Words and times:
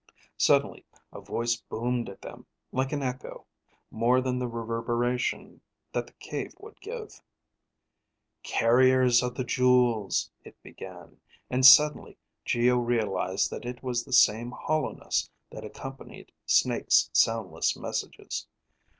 Suddenly 0.37 0.83
a 1.13 1.21
voice 1.21 1.57
boomed 1.57 2.09
at 2.09 2.23
them, 2.23 2.47
like 2.71 2.91
an 2.91 3.03
echo, 3.03 3.45
more 3.91 4.19
than 4.19 4.39
the 4.39 4.47
reverberation 4.47 5.61
that 5.91 6.07
the 6.07 6.13
cave 6.13 6.55
would 6.59 6.81
give. 6.81 7.21
"Carriers 8.41 9.21
of 9.21 9.35
the 9.35 9.43
jewels," 9.43 10.31
it 10.43 10.59
began, 10.63 11.21
and 11.51 11.63
suddenly 11.63 12.17
Geo 12.45 12.77
realized 12.79 13.51
that 13.51 13.63
it 13.63 13.83
was 13.83 14.03
the 14.03 14.11
same 14.11 14.49
hollowness 14.49 15.29
that 15.51 15.63
accompanied 15.63 16.31
Snake's 16.47 17.11
soundless 17.13 17.77
messages. 17.77 18.47